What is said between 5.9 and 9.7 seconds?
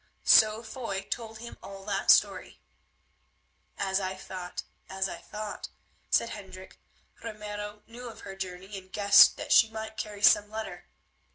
said Hendrik. "Ramiro knew of her journey and guessed that she